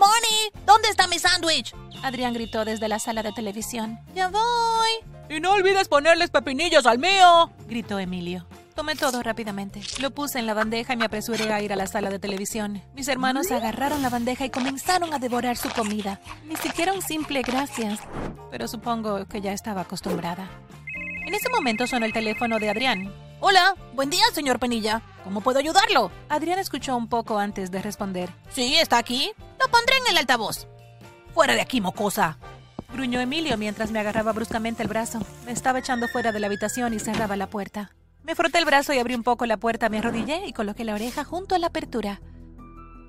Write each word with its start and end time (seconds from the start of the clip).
Moni, 0.00 0.64
¿dónde 0.64 0.88
está 0.88 1.06
mi 1.08 1.18
sándwich? 1.18 1.74
Adrián 2.02 2.32
gritó 2.32 2.64
desde 2.64 2.88
la 2.88 2.98
sala 2.98 3.22
de 3.22 3.32
televisión. 3.32 3.98
Ya 4.14 4.28
voy. 4.28 4.88
Y 5.28 5.40
no 5.40 5.52
olvides 5.52 5.88
ponerles 5.88 6.30
pepinillos 6.30 6.86
al 6.86 6.98
mío, 6.98 7.50
gritó 7.68 7.98
Emilio. 7.98 8.46
Tomé 8.74 8.96
todo 8.96 9.22
rápidamente. 9.22 9.82
Lo 10.00 10.10
puse 10.10 10.38
en 10.38 10.46
la 10.46 10.54
bandeja 10.54 10.94
y 10.94 10.96
me 10.96 11.04
apresuré 11.04 11.52
a 11.52 11.60
ir 11.60 11.70
a 11.74 11.76
la 11.76 11.86
sala 11.86 12.08
de 12.08 12.18
televisión. 12.18 12.82
Mis 12.94 13.08
hermanos 13.08 13.50
agarraron 13.50 14.00
la 14.00 14.08
bandeja 14.08 14.46
y 14.46 14.50
comenzaron 14.50 15.12
a 15.12 15.18
devorar 15.18 15.58
su 15.58 15.68
comida. 15.68 16.18
Ni 16.46 16.56
siquiera 16.56 16.94
un 16.94 17.02
simple 17.02 17.42
gracias, 17.42 18.00
pero 18.50 18.68
supongo 18.68 19.26
que 19.26 19.42
ya 19.42 19.52
estaba 19.52 19.82
acostumbrada. 19.82 20.48
En 21.26 21.34
ese 21.34 21.50
momento 21.50 21.86
sonó 21.86 22.06
el 22.06 22.14
teléfono 22.14 22.58
de 22.58 22.70
Adrián. 22.70 23.12
Hola, 23.42 23.74
buen 23.94 24.10
día, 24.10 24.22
señor 24.34 24.58
Penilla. 24.58 25.00
¿Cómo 25.24 25.40
puedo 25.40 25.58
ayudarlo? 25.58 26.12
Adrián 26.28 26.58
escuchó 26.58 26.94
un 26.94 27.08
poco 27.08 27.38
antes 27.38 27.70
de 27.70 27.80
responder. 27.80 28.28
Sí, 28.50 28.74
está 28.74 28.98
aquí. 28.98 29.32
Lo 29.58 29.66
pondré 29.70 29.96
en 29.96 30.10
el 30.10 30.18
altavoz. 30.18 30.66
Fuera 31.32 31.54
de 31.54 31.62
aquí, 31.62 31.80
mocosa. 31.80 32.36
Gruñó 32.92 33.18
Emilio 33.18 33.56
mientras 33.56 33.92
me 33.92 33.98
agarraba 33.98 34.32
bruscamente 34.32 34.82
el 34.82 34.90
brazo. 34.90 35.20
Me 35.46 35.52
estaba 35.52 35.78
echando 35.78 36.06
fuera 36.06 36.32
de 36.32 36.40
la 36.40 36.48
habitación 36.48 36.92
y 36.92 36.98
cerraba 36.98 37.34
la 37.34 37.48
puerta. 37.48 37.92
Me 38.24 38.34
froté 38.34 38.58
el 38.58 38.66
brazo 38.66 38.92
y 38.92 38.98
abrí 38.98 39.14
un 39.14 39.22
poco 39.22 39.46
la 39.46 39.56
puerta, 39.56 39.88
me 39.88 39.98
arrodillé 39.98 40.46
y 40.46 40.52
coloqué 40.52 40.84
la 40.84 40.94
oreja 40.94 41.24
junto 41.24 41.54
a 41.54 41.58
la 41.58 41.68
apertura. 41.68 42.20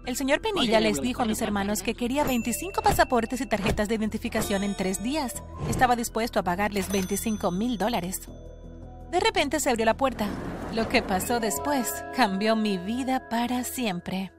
El 0.05 0.15
señor 0.15 0.39
Penilla 0.39 0.79
les 0.79 1.01
dijo 1.01 1.23
a 1.23 1.25
mis 1.25 1.41
hermanos 1.41 1.83
que 1.83 1.93
quería 1.93 2.23
25 2.23 2.81
pasaportes 2.81 3.41
y 3.41 3.45
tarjetas 3.45 3.89
de 3.89 3.95
identificación 3.95 4.63
en 4.63 4.77
tres 4.77 5.03
días. 5.03 5.43
Estaba 5.69 5.97
dispuesto 5.97 6.39
a 6.39 6.43
pagarles 6.43 6.89
25 6.89 7.51
mil 7.51 7.77
dólares. 7.77 8.29
De 9.11 9.19
repente 9.19 9.59
se 9.59 9.69
abrió 9.69 9.85
la 9.85 9.97
puerta. 9.97 10.25
Lo 10.73 10.87
que 10.87 11.01
pasó 11.01 11.41
después 11.41 12.05
cambió 12.15 12.55
mi 12.55 12.77
vida 12.77 13.27
para 13.27 13.65
siempre. 13.65 14.31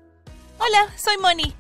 Hola, 0.59 0.91
soy 0.97 1.19
Moni. 1.19 1.55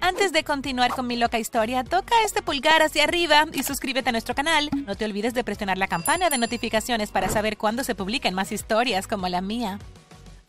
Antes 0.00 0.32
de 0.32 0.44
continuar 0.44 0.92
con 0.92 1.06
mi 1.06 1.18
loca 1.18 1.38
historia, 1.38 1.84
toca 1.84 2.14
este 2.24 2.40
pulgar 2.40 2.80
hacia 2.80 3.04
arriba 3.04 3.44
y 3.52 3.64
suscríbete 3.64 4.08
a 4.08 4.12
nuestro 4.12 4.34
canal. 4.34 4.70
No 4.86 4.96
te 4.96 5.04
olvides 5.04 5.34
de 5.34 5.44
presionar 5.44 5.76
la 5.76 5.88
campana 5.88 6.30
de 6.30 6.38
notificaciones 6.38 7.10
para 7.10 7.28
saber 7.28 7.58
cuándo 7.58 7.84
se 7.84 7.94
publiquen 7.94 8.32
más 8.32 8.50
historias 8.50 9.06
como 9.06 9.28
la 9.28 9.42
mía. 9.42 9.78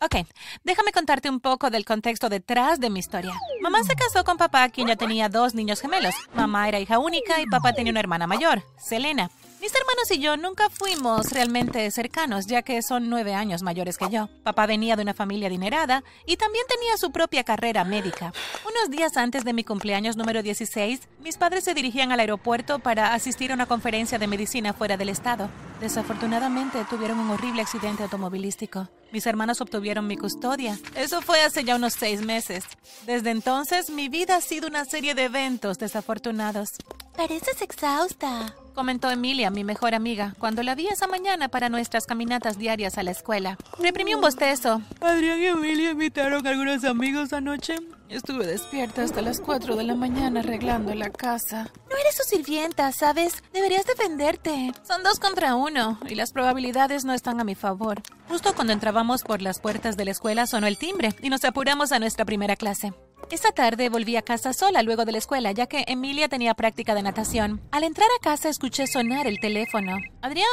Ok, 0.00 0.26
déjame 0.64 0.92
contarte 0.92 1.28
un 1.28 1.40
poco 1.40 1.68
del 1.68 1.84
contexto 1.84 2.30
detrás 2.30 2.80
de 2.80 2.88
mi 2.88 3.00
historia. 3.00 3.32
Mamá 3.60 3.82
se 3.84 3.94
casó 3.94 4.24
con 4.24 4.38
papá, 4.38 4.70
quien 4.70 4.88
ya 4.88 4.96
tenía 4.96 5.28
dos 5.28 5.54
niños 5.54 5.80
gemelos. 5.82 6.14
Mamá 6.34 6.66
era 6.68 6.80
hija 6.80 6.98
única 6.98 7.42
y 7.42 7.46
papá 7.46 7.74
tenía 7.74 7.90
una 7.90 8.00
hermana 8.00 8.26
mayor, 8.26 8.62
Selena. 8.78 9.30
Mis 9.60 9.74
hermanos 9.74 10.10
y 10.10 10.18
yo 10.18 10.36
nunca 10.36 10.68
fuimos 10.68 11.32
realmente 11.32 11.90
cercanos, 11.90 12.46
ya 12.46 12.62
que 12.62 12.82
son 12.82 13.08
nueve 13.08 13.34
años 13.34 13.62
mayores 13.62 13.96
que 13.96 14.10
yo. 14.10 14.28
Papá 14.42 14.66
venía 14.66 14.96
de 14.96 15.02
una 15.02 15.14
familia 15.14 15.48
adinerada 15.48 16.04
y 16.26 16.36
también 16.36 16.64
tenía 16.68 16.96
su 16.98 17.10
propia 17.10 17.42
carrera 17.42 17.82
médica. 17.84 18.32
Unos 18.68 18.90
días 18.90 19.16
antes 19.16 19.44
de 19.44 19.54
mi 19.54 19.64
cumpleaños 19.64 20.16
número 20.16 20.42
16, 20.42 21.00
mis 21.20 21.38
padres 21.38 21.64
se 21.64 21.74
dirigían 21.74 22.12
al 22.12 22.20
aeropuerto 22.20 22.80
para 22.80 23.14
asistir 23.14 23.50
a 23.50 23.54
una 23.54 23.66
conferencia 23.66 24.18
de 24.18 24.26
medicina 24.26 24.74
fuera 24.74 24.96
del 24.98 25.08
estado. 25.08 25.48
Desafortunadamente 25.80 26.84
tuvieron 26.88 27.18
un 27.18 27.30
horrible 27.30 27.62
accidente 27.62 28.02
automovilístico. 28.02 28.88
Mis 29.10 29.26
hermanos 29.26 29.60
obtuvieron 29.62 30.06
mi 30.06 30.16
custodia. 30.18 30.78
Eso 30.94 31.22
fue 31.22 31.42
hace 31.42 31.64
ya 31.64 31.76
unos 31.76 31.94
seis 31.94 32.20
meses. 32.20 32.64
Desde 33.06 33.30
entonces, 33.30 33.88
mi 33.88 34.08
vida 34.08 34.36
ha 34.36 34.40
sido 34.42 34.68
una 34.68 34.84
serie 34.84 35.14
de 35.14 35.24
eventos 35.24 35.78
desafortunados. 35.78 36.74
Pareces 37.16 37.62
exhausta, 37.62 38.54
comentó 38.76 39.10
Emilia, 39.10 39.50
mi 39.50 39.64
mejor 39.64 39.94
amiga, 39.94 40.34
cuando 40.38 40.62
la 40.62 40.76
vi 40.76 40.86
esa 40.86 41.08
mañana 41.08 41.48
para 41.48 41.68
nuestras 41.68 42.06
caminatas 42.06 42.58
diarias 42.58 42.98
a 42.98 43.02
la 43.02 43.10
escuela. 43.10 43.56
Reprimí 43.80 44.14
un 44.14 44.20
bostezo. 44.20 44.82
Adrián 45.00 45.40
y 45.40 45.46
Emilia 45.46 45.90
invitaron 45.90 46.46
a 46.46 46.50
algunos 46.50 46.84
amigos 46.84 47.32
anoche. 47.32 47.76
Estuve 48.08 48.46
despierta 48.46 49.02
hasta 49.02 49.22
las 49.22 49.40
4 49.40 49.74
de 49.74 49.82
la 49.82 49.96
mañana 49.96 50.40
arreglando 50.40 50.94
la 50.94 51.10
casa. 51.10 51.72
No 51.90 51.96
eres 51.96 52.16
su 52.16 52.22
sirvienta, 52.22 52.92
¿sabes? 52.92 53.42
Deberías 53.52 53.86
defenderte. 53.86 54.72
Son 54.86 55.02
dos 55.02 55.18
contra 55.18 55.56
uno 55.56 55.98
y 56.08 56.14
las 56.14 56.32
probabilidades 56.32 57.04
no 57.04 57.14
están 57.14 57.40
a 57.40 57.44
mi 57.44 57.54
favor. 57.56 58.02
Justo 58.28 58.54
cuando 58.54 58.74
entrábamos 58.74 59.22
por 59.22 59.42
las 59.42 59.58
puertas 59.58 59.96
de 59.96 60.04
la 60.04 60.10
escuela 60.12 60.46
sonó 60.46 60.66
el 60.66 60.78
timbre 60.78 61.14
y 61.22 61.30
nos 61.30 61.44
apuramos 61.44 61.90
a 61.90 61.98
nuestra 61.98 62.24
primera 62.24 62.54
clase. 62.54 62.92
Esa 63.30 63.50
tarde 63.50 63.88
volví 63.88 64.14
a 64.16 64.22
casa 64.22 64.52
sola 64.52 64.82
luego 64.82 65.04
de 65.04 65.10
la 65.10 65.18
escuela, 65.18 65.50
ya 65.50 65.66
que 65.66 65.84
Emilia 65.88 66.28
tenía 66.28 66.54
práctica 66.54 66.94
de 66.94 67.02
natación. 67.02 67.60
Al 67.72 67.82
entrar 67.82 68.08
a 68.16 68.22
casa 68.22 68.48
escuché 68.48 68.86
sonar 68.86 69.26
el 69.26 69.40
teléfono. 69.40 69.98
¡Adrián! 70.22 70.46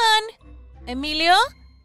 ¿Emilio? 0.87 1.33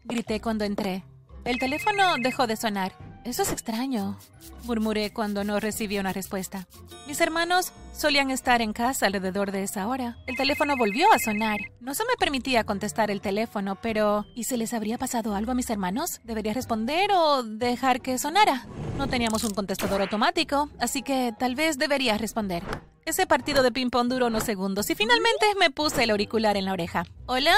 grité 0.03 0.41
cuando 0.41 0.65
entré. 0.65 1.03
El 1.45 1.59
teléfono 1.59 2.15
dejó 2.19 2.47
de 2.47 2.55
sonar. 2.55 2.93
Eso 3.25 3.43
es 3.43 3.51
extraño, 3.51 4.17
murmuré 4.63 5.11
cuando 5.11 5.43
no 5.43 5.59
recibí 5.59 5.99
una 5.99 6.13
respuesta. 6.13 6.67
Mis 7.05 7.19
hermanos 7.19 7.73
solían 7.93 8.31
estar 8.31 8.61
en 8.61 8.71
casa 8.71 9.07
alrededor 9.07 9.51
de 9.51 9.63
esa 9.63 9.87
hora. 9.87 10.17
El 10.25 10.37
teléfono 10.37 10.75
volvió 10.77 11.11
a 11.11 11.19
sonar. 11.19 11.59
No 11.81 11.93
se 11.93 12.05
me 12.05 12.13
permitía 12.17 12.63
contestar 12.63 13.11
el 13.11 13.19
teléfono, 13.19 13.75
pero 13.81 14.25
¿y 14.35 14.45
si 14.45 14.55
les 14.55 14.73
habría 14.73 14.97
pasado 14.97 15.35
algo 15.35 15.51
a 15.51 15.55
mis 15.55 15.69
hermanos? 15.69 16.21
¿Debería 16.23 16.53
responder 16.53 17.11
o 17.13 17.43
dejar 17.43 18.01
que 18.01 18.17
sonara? 18.17 18.65
No 18.97 19.07
teníamos 19.07 19.43
un 19.43 19.53
contestador 19.53 20.01
automático, 20.01 20.69
así 20.79 21.01
que 21.01 21.33
tal 21.37 21.55
vez 21.55 21.77
debería 21.77 22.17
responder. 22.17 22.63
Ese 23.05 23.27
partido 23.27 23.63
de 23.63 23.71
ping-pong 23.71 24.07
duró 24.07 24.27
unos 24.27 24.43
segundos 24.43 24.89
y 24.89 24.95
finalmente 24.95 25.45
me 25.59 25.71
puse 25.71 26.03
el 26.03 26.11
auricular 26.11 26.57
en 26.57 26.65
la 26.65 26.73
oreja. 26.73 27.05
¿Hola? 27.25 27.55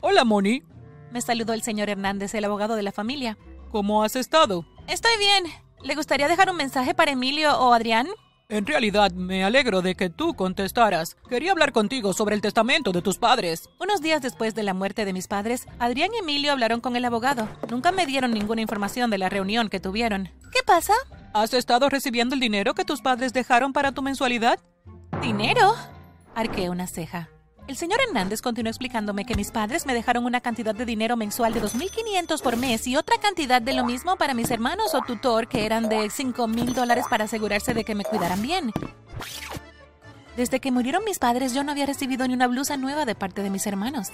Hola, 0.00 0.24
Moni. 0.24 0.62
Me 1.10 1.20
saludó 1.20 1.54
el 1.54 1.62
señor 1.62 1.88
Hernández, 1.90 2.34
el 2.34 2.44
abogado 2.44 2.76
de 2.76 2.82
la 2.82 2.92
familia. 2.92 3.36
¿Cómo 3.70 4.04
has 4.04 4.16
estado? 4.16 4.66
Estoy 4.86 5.16
bien. 5.18 5.44
¿Le 5.82 5.94
gustaría 5.94 6.28
dejar 6.28 6.50
un 6.50 6.56
mensaje 6.56 6.94
para 6.94 7.12
Emilio 7.12 7.58
o 7.58 7.72
Adrián? 7.72 8.08
En 8.48 8.66
realidad, 8.66 9.12
me 9.12 9.44
alegro 9.44 9.80
de 9.80 9.94
que 9.94 10.10
tú 10.10 10.34
contestaras. 10.34 11.16
Quería 11.28 11.52
hablar 11.52 11.72
contigo 11.72 12.12
sobre 12.12 12.34
el 12.34 12.42
testamento 12.42 12.92
de 12.92 13.00
tus 13.00 13.16
padres. 13.16 13.70
Unos 13.80 14.02
días 14.02 14.20
después 14.20 14.54
de 14.54 14.62
la 14.62 14.74
muerte 14.74 15.06
de 15.06 15.14
mis 15.14 15.26
padres, 15.26 15.66
Adrián 15.78 16.10
y 16.14 16.18
Emilio 16.18 16.52
hablaron 16.52 16.80
con 16.80 16.94
el 16.94 17.04
abogado. 17.04 17.48
Nunca 17.70 17.92
me 17.92 18.04
dieron 18.04 18.32
ninguna 18.32 18.60
información 18.60 19.10
de 19.10 19.18
la 19.18 19.30
reunión 19.30 19.70
que 19.70 19.80
tuvieron. 19.80 20.30
¿Qué 20.52 20.60
pasa? 20.66 20.92
¿Has 21.32 21.54
estado 21.54 21.88
recibiendo 21.88 22.34
el 22.34 22.40
dinero 22.40 22.74
que 22.74 22.84
tus 22.84 23.00
padres 23.00 23.32
dejaron 23.32 23.72
para 23.72 23.92
tu 23.92 24.02
mensualidad? 24.02 24.60
¿Dinero? 25.22 25.74
Arqué 26.34 26.68
una 26.68 26.86
ceja. 26.86 27.30
El 27.72 27.78
señor 27.78 28.00
Hernández 28.06 28.42
continuó 28.42 28.68
explicándome 28.68 29.24
que 29.24 29.34
mis 29.34 29.50
padres 29.50 29.86
me 29.86 29.94
dejaron 29.94 30.26
una 30.26 30.42
cantidad 30.42 30.74
de 30.74 30.84
dinero 30.84 31.16
mensual 31.16 31.54
de 31.54 31.62
2.500 31.62 32.42
por 32.42 32.58
mes 32.58 32.86
y 32.86 32.96
otra 32.96 33.16
cantidad 33.16 33.62
de 33.62 33.72
lo 33.72 33.82
mismo 33.82 34.16
para 34.16 34.34
mis 34.34 34.50
hermanos 34.50 34.94
o 34.94 35.00
tutor 35.00 35.48
que 35.48 35.64
eran 35.64 35.88
de 35.88 36.00
5.000 36.08 36.74
dólares 36.74 37.06
para 37.08 37.24
asegurarse 37.24 37.72
de 37.72 37.82
que 37.82 37.94
me 37.94 38.04
cuidaran 38.04 38.42
bien. 38.42 38.72
Desde 40.36 40.60
que 40.60 40.70
murieron 40.70 41.02
mis 41.06 41.18
padres 41.18 41.54
yo 41.54 41.64
no 41.64 41.72
había 41.72 41.86
recibido 41.86 42.28
ni 42.28 42.34
una 42.34 42.46
blusa 42.46 42.76
nueva 42.76 43.06
de 43.06 43.14
parte 43.14 43.42
de 43.42 43.48
mis 43.48 43.66
hermanos. 43.66 44.08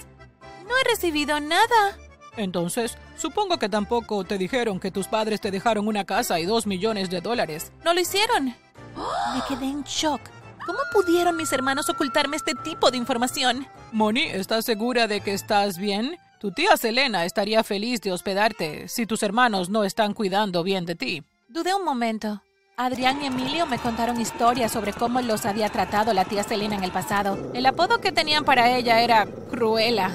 No 0.65 0.77
he 0.77 0.89
recibido 0.89 1.41
nada. 1.41 1.97
Entonces, 2.37 2.97
supongo 3.17 3.59
que 3.59 3.67
tampoco 3.67 4.23
te 4.23 4.37
dijeron 4.37 4.79
que 4.79 4.89
tus 4.89 5.07
padres 5.07 5.41
te 5.41 5.51
dejaron 5.51 5.85
una 5.85 6.05
casa 6.05 6.39
y 6.39 6.45
dos 6.45 6.65
millones 6.65 7.09
de 7.09 7.19
dólares. 7.19 7.73
No 7.83 7.93
lo 7.93 7.99
hicieron. 7.99 8.45
Me 8.45 9.41
quedé 9.49 9.65
en 9.65 9.83
shock. 9.83 10.21
¿Cómo 10.69 10.81
pudieron 10.93 11.35
mis 11.35 11.51
hermanos 11.51 11.89
ocultarme 11.89 12.37
este 12.37 12.53
tipo 12.53 12.91
de 12.91 12.97
información? 12.97 13.65
Moni, 13.91 14.25
¿estás 14.25 14.65
segura 14.65 15.07
de 15.07 15.19
que 15.19 15.33
estás 15.33 15.79
bien? 15.79 16.19
Tu 16.39 16.51
tía 16.51 16.77
Selena 16.77 17.25
estaría 17.25 17.63
feliz 17.63 18.01
de 18.01 18.11
hospedarte 18.11 18.87
si 18.87 19.07
tus 19.07 19.23
hermanos 19.23 19.71
no 19.71 19.83
están 19.83 20.13
cuidando 20.13 20.61
bien 20.61 20.85
de 20.85 20.93
ti. 20.93 21.23
Dudé 21.47 21.73
un 21.73 21.83
momento. 21.83 22.43
Adrián 22.77 23.19
y 23.19 23.25
Emilio 23.25 23.65
me 23.65 23.79
contaron 23.79 24.21
historias 24.21 24.71
sobre 24.71 24.93
cómo 24.93 25.21
los 25.21 25.47
había 25.47 25.69
tratado 25.69 26.13
la 26.13 26.25
tía 26.25 26.43
Selena 26.43 26.75
en 26.75 26.83
el 26.83 26.91
pasado. 26.91 27.51
El 27.55 27.65
apodo 27.65 27.99
que 27.99 28.11
tenían 28.11 28.45
para 28.45 28.77
ella 28.77 29.01
era 29.01 29.25
Cruela. 29.49 30.11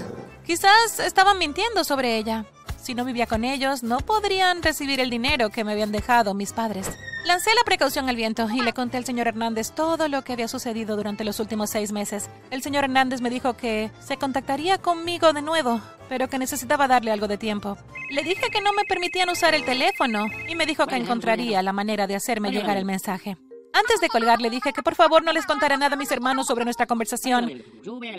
Quizás 0.47 1.01
estaban 1.01 1.37
mintiendo 1.37 1.83
sobre 1.83 2.17
ella. 2.17 2.45
Si 2.85 2.95
no 2.95 3.07
vivía 3.07 3.27
con 3.27 3.45
ellos, 3.45 3.83
no 3.83 3.97
podrían 4.01 4.63
recibir 4.63 5.01
el 5.01 5.09
dinero 5.09 5.49
que 5.49 5.65
me 5.65 5.73
habían 5.73 5.91
dejado 5.91 6.35
mis 6.35 6.53
padres. 6.53 6.91
Lancé 7.25 7.49
la 7.55 7.65
precaución 7.65 8.11
al 8.11 8.17
viento 8.17 8.47
y 8.51 8.61
le 8.61 8.75
conté 8.75 8.99
al 8.99 9.07
señor 9.07 9.27
Hernández 9.27 9.73
todo 9.73 10.07
lo 10.09 10.21
que 10.21 10.35
había 10.35 10.49
sucedido 10.49 10.95
durante 10.95 11.25
los 11.25 11.41
últimos 11.41 11.71
seis 11.71 11.93
meses. 11.93 12.29
El 12.51 12.61
señor 12.61 12.85
Hernández 12.85 13.23
me 13.23 13.31
dijo 13.31 13.55
que 13.55 13.91
se 14.01 14.19
contactaría 14.19 14.77
conmigo 14.77 15.33
de 15.33 15.41
nuevo, 15.41 15.81
pero 16.11 16.29
que 16.29 16.37
necesitaba 16.37 16.87
darle 16.87 17.11
algo 17.11 17.27
de 17.27 17.39
tiempo. 17.39 17.79
Le 18.11 18.23
dije 18.23 18.51
que 18.51 18.61
no 18.61 18.75
me 18.75 18.85
permitían 18.85 19.31
usar 19.31 19.55
el 19.55 19.65
teléfono 19.65 20.27
y 20.47 20.55
me 20.55 20.67
dijo 20.67 20.87
que 20.87 20.97
encontraría 20.97 21.63
la 21.63 21.73
manera 21.73 22.07
de 22.07 22.17
hacerme 22.17 22.51
llegar 22.51 22.77
el 22.77 22.85
mensaje. 22.85 23.39
Antes 23.73 24.03
de 24.03 24.09
colgar 24.11 24.43
le 24.43 24.51
dije 24.51 24.75
que 24.75 24.83
por 24.83 24.95
favor 24.95 25.25
no 25.25 25.33
les 25.33 25.47
contara 25.47 25.79
nada 25.79 25.95
a 25.95 25.99
mis 25.99 26.11
hermanos 26.11 26.49
sobre 26.49 26.65
nuestra 26.65 26.87
conversación. 26.87 27.51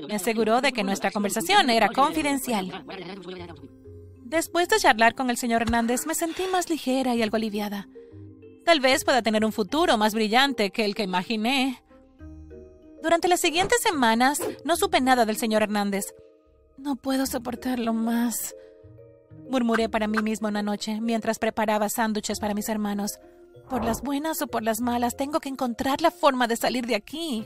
Me 0.10 0.16
aseguró 0.16 0.62
de 0.62 0.74
que 0.74 0.84
nuestra 0.84 1.12
conversación 1.12 1.70
era 1.70 1.90
confidencial. 1.90 2.84
Después 4.26 4.68
de 4.68 4.80
charlar 4.80 5.14
con 5.14 5.30
el 5.30 5.38
señor 5.38 5.62
Hernández 5.62 6.08
me 6.08 6.16
sentí 6.16 6.48
más 6.52 6.68
ligera 6.68 7.14
y 7.14 7.22
algo 7.22 7.38
aliviada. 7.38 7.88
Tal 8.66 8.80
vez 8.80 9.06
pueda 9.06 9.22
tener 9.22 9.46
un 9.46 9.52
futuro 9.52 10.00
más 10.00 10.16
brillante 10.16 10.72
que 10.72 10.84
el 10.84 10.96
que 10.96 11.04
imaginé. 11.04 11.84
Durante 13.04 13.28
las 13.28 13.40
siguientes 13.40 13.80
semanas 13.84 14.42
no 14.64 14.78
supe 14.78 15.00
nada 15.00 15.28
del 15.28 15.38
señor 15.38 15.62
Hernández. 15.62 16.06
No 16.76 16.96
puedo 16.96 17.28
soportarlo 17.28 17.94
más. 17.94 18.56
Murmuré 19.48 19.90
para 19.90 20.08
mí 20.08 20.18
mismo 20.24 20.48
una 20.48 20.64
noche 20.64 21.00
mientras 21.00 21.38
preparaba 21.38 21.88
sándwiches 21.88 22.40
para 22.40 22.56
mis 22.56 22.68
hermanos. 22.68 23.20
Por 23.70 23.86
las 23.86 24.02
buenas 24.02 24.42
o 24.42 24.48
por 24.48 24.64
las 24.64 24.82
malas, 24.82 25.16
tengo 25.16 25.40
que 25.40 25.50
encontrar 25.50 26.02
la 26.02 26.10
forma 26.10 26.48
de 26.48 26.56
salir 26.56 26.88
de 26.88 26.96
aquí. 26.96 27.46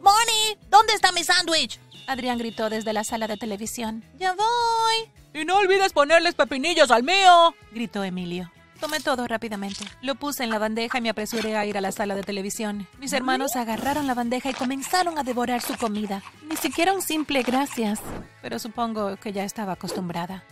Moni, 0.00 0.68
¿dónde 0.70 0.92
está 0.94 1.10
mi 1.10 1.24
sándwich? 1.24 1.80
Adrián 2.06 2.38
gritó 2.38 2.70
desde 2.70 2.92
la 2.92 3.02
sala 3.02 3.26
de 3.26 3.36
televisión. 3.36 4.04
Ya 4.16 4.32
voy. 4.34 5.19
Y 5.32 5.44
no 5.44 5.56
olvides 5.56 5.92
ponerles 5.92 6.34
pepinillos 6.34 6.90
al 6.90 7.02
mío, 7.02 7.54
gritó 7.72 8.02
Emilio. 8.02 8.50
Tomé 8.80 8.98
todo 9.00 9.28
rápidamente. 9.28 9.84
Lo 10.00 10.14
puse 10.14 10.42
en 10.42 10.50
la 10.50 10.58
bandeja 10.58 10.98
y 10.98 11.00
me 11.02 11.10
apresuré 11.10 11.56
a 11.56 11.66
ir 11.66 11.76
a 11.76 11.82
la 11.82 11.92
sala 11.92 12.14
de 12.14 12.22
televisión. 12.22 12.88
Mis 12.98 13.12
hermanos 13.12 13.54
agarraron 13.54 14.06
la 14.06 14.14
bandeja 14.14 14.50
y 14.50 14.54
comenzaron 14.54 15.18
a 15.18 15.22
devorar 15.22 15.60
su 15.60 15.76
comida. 15.76 16.22
Ni 16.48 16.56
siquiera 16.56 16.94
un 16.94 17.02
simple 17.02 17.42
gracias, 17.42 18.00
pero 18.40 18.58
supongo 18.58 19.16
que 19.16 19.32
ya 19.32 19.44
estaba 19.44 19.72
acostumbrada. 19.72 20.44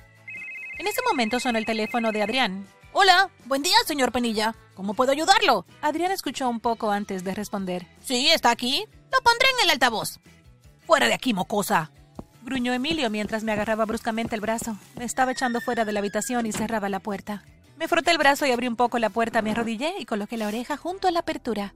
En 0.79 0.87
ese 0.87 1.01
momento 1.09 1.41
sonó 1.41 1.59
el 1.59 1.65
teléfono 1.65 2.13
de 2.13 2.23
Adrián. 2.23 2.67
Hola, 2.93 3.31
buen 3.47 3.63
día, 3.63 3.77
señor 3.87 4.13
Penilla. 4.13 4.55
¿Cómo 4.75 4.95
puedo 4.95 5.11
ayudarlo? 5.11 5.65
Adrián 5.81 6.13
escuchó 6.13 6.49
un 6.49 6.61
poco 6.61 6.91
antes 6.91 7.25
de 7.25 7.35
responder. 7.35 7.87
Sí, 8.05 8.29
está 8.29 8.51
aquí. 8.51 8.85
Lo 9.11 9.21
pondré 9.23 9.49
en 9.57 9.65
el 9.65 9.71
altavoz. 9.71 10.21
Fuera 10.87 11.07
de 11.07 11.15
aquí, 11.15 11.33
mocosa. 11.33 11.91
Gruñó 12.49 12.73
Emilio 12.73 13.11
mientras 13.11 13.45
me 13.45 13.53
agarraba 13.53 13.85
bruscamente 13.85 14.35
el 14.35 14.41
brazo. 14.41 14.75
Me 14.97 15.05
estaba 15.05 15.33
echando 15.33 15.61
fuera 15.61 15.85
de 15.85 15.93
la 15.93 15.99
habitación 15.99 16.47
y 16.47 16.53
cerraba 16.53 16.89
la 16.89 16.99
puerta. 16.99 17.45
Me 17.77 17.89
froté 17.89 18.11
el 18.11 18.17
brazo 18.17 18.47
y 18.47 18.53
abrí 18.53 18.67
un 18.67 18.75
poco 18.75 18.99
la 18.99 19.11
puerta, 19.11 19.43
me 19.43 19.51
arrodillé 19.51 19.93
y 19.99 20.07
coloqué 20.07 20.39
la 20.39 20.47
oreja 20.47 20.79
junto 20.79 21.09
a 21.09 21.11
la 21.11 21.21
apertura. 21.21 21.75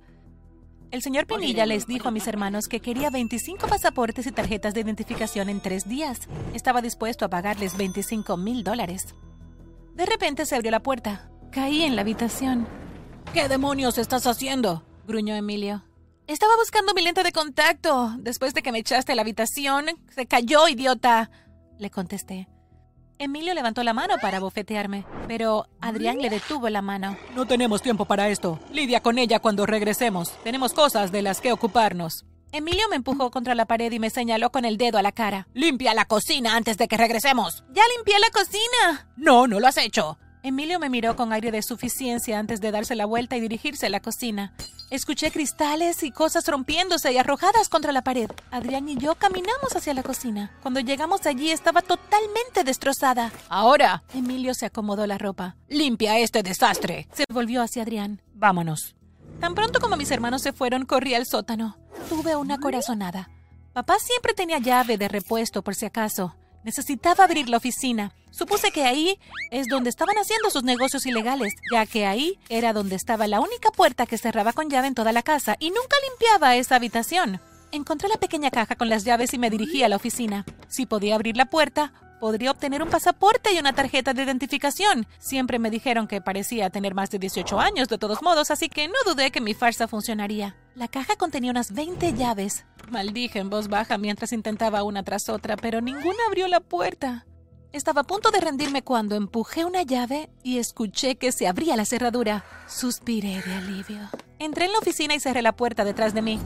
El 0.90 1.02
señor 1.02 1.26
Pinilla 1.26 1.66
les 1.66 1.86
dijo 1.86 2.08
a 2.08 2.10
mis 2.10 2.26
hermanos 2.26 2.68
que 2.68 2.80
quería 2.80 3.10
25 3.10 3.68
pasaportes 3.68 4.26
y 4.26 4.32
tarjetas 4.32 4.72
de 4.72 4.80
identificación 4.80 5.50
en 5.50 5.60
tres 5.60 5.86
días. 5.86 6.20
Estaba 6.54 6.80
dispuesto 6.80 7.26
a 7.26 7.28
pagarles 7.28 7.76
25 7.76 8.38
mil 8.38 8.64
dólares. 8.64 9.14
De 9.94 10.06
repente 10.06 10.46
se 10.46 10.56
abrió 10.56 10.70
la 10.70 10.82
puerta. 10.82 11.28
Caí 11.50 11.82
en 11.82 11.96
la 11.96 12.00
habitación. 12.00 12.66
¿Qué 13.34 13.46
demonios 13.46 13.98
estás 13.98 14.26
haciendo? 14.26 14.82
gruñó 15.06 15.34
Emilio. 15.34 15.82
Estaba 16.26 16.56
buscando 16.56 16.94
mi 16.94 17.02
lente 17.02 17.22
de 17.22 17.32
contacto. 17.32 18.14
Después 18.18 18.54
de 18.54 18.62
que 18.62 18.72
me 18.72 18.78
echaste 18.78 19.12
a 19.12 19.14
la 19.14 19.22
habitación, 19.22 19.86
se 20.14 20.26
cayó, 20.26 20.68
idiota. 20.68 21.30
Le 21.78 21.90
contesté. 21.90 22.48
Emilio 23.18 23.54
levantó 23.54 23.84
la 23.84 23.92
mano 23.92 24.14
para 24.20 24.40
bofetearme, 24.40 25.04
pero 25.28 25.68
Adrián 25.80 26.18
le 26.18 26.30
detuvo 26.30 26.68
la 26.68 26.82
mano. 26.82 27.16
No 27.34 27.46
tenemos 27.46 27.82
tiempo 27.82 28.04
para 28.04 28.28
esto. 28.28 28.58
Lidia 28.72 29.00
con 29.00 29.18
ella 29.18 29.38
cuando 29.38 29.66
regresemos. 29.66 30.32
Tenemos 30.42 30.72
cosas 30.72 31.12
de 31.12 31.22
las 31.22 31.40
que 31.40 31.52
ocuparnos. 31.52 32.24
Emilio 32.50 32.88
me 32.90 32.96
empujó 32.96 33.30
contra 33.30 33.54
la 33.54 33.66
pared 33.66 33.92
y 33.92 33.98
me 33.98 34.10
señaló 34.10 34.50
con 34.50 34.64
el 34.64 34.76
dedo 34.76 34.98
a 34.98 35.02
la 35.02 35.12
cara. 35.12 35.46
Limpia 35.54 35.94
la 35.94 36.04
cocina 36.04 36.56
antes 36.56 36.76
de 36.78 36.88
que 36.88 36.96
regresemos. 36.96 37.64
Ya 37.72 37.82
limpié 37.96 38.18
la 38.18 38.30
cocina. 38.30 39.08
No, 39.16 39.46
no 39.46 39.60
lo 39.60 39.68
has 39.68 39.78
hecho. 39.78 40.18
Emilio 40.44 40.80
me 40.80 40.90
miró 40.90 41.14
con 41.14 41.32
aire 41.32 41.52
de 41.52 41.62
suficiencia 41.62 42.38
antes 42.40 42.60
de 42.60 42.72
darse 42.72 42.96
la 42.96 43.06
vuelta 43.06 43.36
y 43.36 43.40
dirigirse 43.40 43.86
a 43.86 43.90
la 43.90 44.00
cocina. 44.00 44.52
Escuché 44.90 45.30
cristales 45.30 46.02
y 46.02 46.10
cosas 46.10 46.48
rompiéndose 46.48 47.12
y 47.12 47.18
arrojadas 47.18 47.68
contra 47.68 47.92
la 47.92 48.02
pared. 48.02 48.28
Adrián 48.50 48.88
y 48.88 48.96
yo 48.96 49.14
caminamos 49.14 49.76
hacia 49.76 49.94
la 49.94 50.02
cocina. 50.02 50.50
Cuando 50.60 50.80
llegamos 50.80 51.26
allí 51.26 51.50
estaba 51.50 51.80
totalmente 51.80 52.64
destrozada. 52.64 53.30
Ahora. 53.48 54.02
Emilio 54.14 54.52
se 54.54 54.66
acomodó 54.66 55.06
la 55.06 55.16
ropa. 55.16 55.54
Limpia 55.68 56.18
este 56.18 56.42
desastre. 56.42 57.06
Se 57.12 57.24
volvió 57.32 57.62
hacia 57.62 57.82
Adrián. 57.82 58.20
Vámonos. 58.34 58.96
Tan 59.38 59.54
pronto 59.54 59.78
como 59.78 59.96
mis 59.96 60.10
hermanos 60.10 60.42
se 60.42 60.52
fueron, 60.52 60.86
corrí 60.86 61.14
al 61.14 61.26
sótano. 61.26 61.76
Tuve 62.08 62.34
una 62.34 62.58
corazonada. 62.58 63.30
Papá 63.72 63.94
siempre 64.00 64.34
tenía 64.34 64.58
llave 64.58 64.98
de 64.98 65.08
repuesto 65.08 65.62
por 65.62 65.76
si 65.76 65.86
acaso. 65.86 66.34
Necesitaba 66.64 67.24
abrir 67.24 67.48
la 67.48 67.56
oficina. 67.56 68.12
Supuse 68.30 68.70
que 68.70 68.84
ahí 68.84 69.18
es 69.50 69.66
donde 69.66 69.90
estaban 69.90 70.16
haciendo 70.16 70.50
sus 70.50 70.62
negocios 70.62 71.04
ilegales, 71.06 71.54
ya 71.70 71.84
que 71.86 72.06
ahí 72.06 72.38
era 72.48 72.72
donde 72.72 72.96
estaba 72.96 73.26
la 73.26 73.40
única 73.40 73.70
puerta 73.70 74.06
que 74.06 74.18
cerraba 74.18 74.52
con 74.52 74.70
llave 74.70 74.88
en 74.88 74.94
toda 74.94 75.12
la 75.12 75.22
casa 75.22 75.56
y 75.58 75.68
nunca 75.70 75.96
limpiaba 76.08 76.56
esa 76.56 76.76
habitación. 76.76 77.40
Encontré 77.72 78.08
la 78.08 78.16
pequeña 78.16 78.50
caja 78.50 78.76
con 78.76 78.88
las 78.88 79.04
llaves 79.04 79.34
y 79.34 79.38
me 79.38 79.50
dirigí 79.50 79.82
a 79.82 79.88
la 79.88 79.96
oficina. 79.96 80.44
Si 80.68 80.86
podía 80.86 81.14
abrir 81.14 81.36
la 81.36 81.46
puerta, 81.46 81.92
podría 82.20 82.52
obtener 82.52 82.82
un 82.82 82.90
pasaporte 82.90 83.52
y 83.52 83.58
una 83.58 83.72
tarjeta 83.72 84.14
de 84.14 84.22
identificación. 84.22 85.06
Siempre 85.18 85.58
me 85.58 85.70
dijeron 85.70 86.06
que 86.06 86.20
parecía 86.20 86.70
tener 86.70 86.94
más 86.94 87.10
de 87.10 87.18
18 87.18 87.58
años 87.58 87.88
de 87.88 87.98
todos 87.98 88.22
modos, 88.22 88.50
así 88.50 88.68
que 88.68 88.88
no 88.88 88.94
dudé 89.04 89.30
que 89.30 89.40
mi 89.40 89.54
farsa 89.54 89.88
funcionaría. 89.88 90.54
La 90.74 90.88
caja 90.88 91.16
contenía 91.16 91.50
unas 91.50 91.72
20 91.72 92.14
llaves. 92.14 92.64
Maldije 92.90 93.38
en 93.38 93.50
voz 93.50 93.68
baja 93.68 93.98
mientras 93.98 94.32
intentaba 94.32 94.82
una 94.84 95.02
tras 95.02 95.28
otra, 95.28 95.56
pero 95.56 95.82
ninguna 95.82 96.18
abrió 96.26 96.48
la 96.48 96.60
puerta. 96.60 97.26
Estaba 97.72 98.02
a 98.02 98.04
punto 98.04 98.30
de 98.30 98.40
rendirme 98.40 98.82
cuando 98.82 99.14
empujé 99.14 99.64
una 99.66 99.82
llave 99.82 100.30
y 100.42 100.58
escuché 100.58 101.16
que 101.16 101.32
se 101.32 101.46
abría 101.46 101.76
la 101.76 101.84
cerradura. 101.84 102.44
Suspiré 102.68 103.42
de 103.42 103.54
alivio. 103.54 104.10
Entré 104.38 104.64
en 104.64 104.72
la 104.72 104.78
oficina 104.78 105.14
y 105.14 105.20
cerré 105.20 105.42
la 105.42 105.56
puerta 105.56 105.84
detrás 105.84 106.14
de 106.14 106.22
mí. 106.22 106.40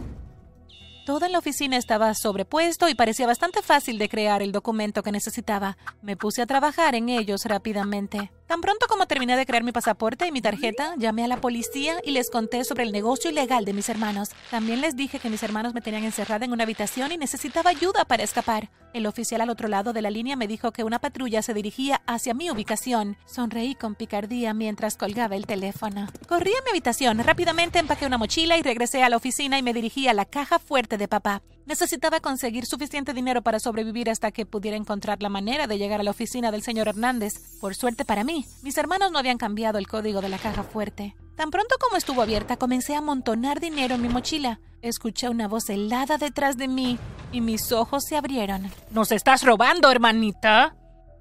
Todo 1.06 1.25
en 1.25 1.31
la 1.31 1.38
oficina 1.38 1.76
estaba 1.76 2.12
sobrepuesto 2.14 2.88
y 2.88 2.96
parecía 2.96 3.28
bastante 3.28 3.62
fácil 3.62 3.96
de 3.96 4.08
crear 4.08 4.43
el 4.43 4.50
documento 4.50 5.05
que 5.05 5.12
necesitaba. 5.12 5.76
Me 6.02 6.17
puse 6.17 6.43
a 6.43 6.46
trabajar 6.46 6.96
en 6.96 7.11
ellos 7.11 7.44
rápidamente. 7.44 8.32
Tan 8.46 8.60
pronto 8.60 8.87
como 8.88 9.06
terminé 9.06 9.37
de 9.37 9.44
crear 9.44 9.64
mi 9.64 9.72
pasaporte 9.72 10.26
y 10.26 10.32
mi 10.32 10.40
tarjeta, 10.40 10.94
llamé 10.98 11.25
a 11.25 11.28
la 11.28 11.40
policía 11.40 11.96
y 12.04 12.12
les 12.12 12.31
conté 12.31 12.64
sobre 12.64 12.84
el 12.84 12.93
negocio 12.93 13.28
ilegal 13.28 13.64
de 13.64 13.72
mis 13.72 13.88
hermanos. 13.88 14.31
También 14.52 14.81
les 14.81 14.94
dije 14.94 15.19
que 15.19 15.31
mis 15.31 15.43
hermanos 15.43 15.75
me 15.75 15.81
tenían 15.81 16.04
encerrada 16.04 16.44
en 16.44 16.52
una 16.52 16.62
habitación 16.62 17.10
y 17.10 17.19
necesitaba 17.19 17.70
ayuda 17.70 18.04
para 18.04 18.22
escapar. 18.22 18.70
El 18.93 19.06
oficial 19.06 19.40
al 19.40 19.50
otro 19.50 19.66
lado 19.66 19.93
de 19.93 20.00
la 20.00 20.10
línea 20.10 20.37
me 20.37 20.46
dijo 20.46 20.70
que 20.70 20.84
una 20.84 21.00
patrulla 21.00 21.43
se 21.43 21.54
dirigía 21.54 22.02
hacia 22.06 22.34
mi 22.34 22.48
ubicación. 22.48 23.16
Sonreí 23.26 23.75
con 23.75 23.96
picardía 23.96 24.54
mientras 24.54 24.96
colgaba 24.96 25.34
el 25.34 25.46
teléfono. 25.46 26.06
Corrí 26.28 26.52
a 26.52 26.62
mi 26.62 26.70
habitación, 26.70 27.19
rápidamente 27.19 27.81
empaqué 27.81 28.06
una 28.06 28.16
mochila 28.16 28.56
y 28.56 28.62
regresé 28.62 29.02
a 29.02 29.08
la 29.08 29.16
oficina 29.16 29.58
y 29.58 29.62
me 29.64 29.75
dirigí 29.75 30.06
a 30.06 30.14
la 30.14 30.25
caja 30.25 30.60
fuerte 30.60 30.99
de 30.99 31.08
papá. 31.08 31.42
Necesitaba 31.66 32.20
conseguir 32.20 32.64
suficiente 32.64 33.12
dinero 33.12 33.42
para 33.42 33.58
sobrevivir 33.58 34.08
hasta 34.08 34.30
que 34.30 34.46
pudiera 34.46 34.76
encontrar 34.76 35.20
la 35.20 35.28
manera 35.28 35.66
de 35.66 35.78
llegar 35.78 35.98
a 35.98 36.04
la 36.04 36.12
oficina 36.12 36.52
del 36.52 36.62
señor 36.62 36.86
Hernández. 36.86 37.34
Por 37.60 37.74
suerte 37.74 38.04
para 38.04 38.22
mí, 38.22 38.46
mis 38.62 38.78
hermanos 38.78 39.10
no 39.10 39.18
habían 39.18 39.36
cambiado 39.36 39.78
el 39.78 39.88
código 39.88 40.20
de 40.20 40.28
la 40.28 40.38
caja 40.38 40.62
fuerte. 40.62 41.16
Tan 41.34 41.50
pronto 41.50 41.74
como 41.80 41.96
estuvo 41.96 42.22
abierta, 42.22 42.56
comencé 42.56 42.94
a 42.94 42.98
amontonar 42.98 43.58
dinero 43.58 43.96
en 43.96 44.02
mi 44.02 44.08
mochila. 44.08 44.60
Escuché 44.80 45.28
una 45.28 45.48
voz 45.48 45.68
helada 45.68 46.18
detrás 46.18 46.56
de 46.56 46.68
mí 46.68 47.00
y 47.32 47.40
mis 47.40 47.72
ojos 47.72 48.04
se 48.04 48.16
abrieron. 48.16 48.70
¿Nos 48.90 49.10
estás 49.10 49.42
robando, 49.42 49.90
hermanita? 49.90 50.76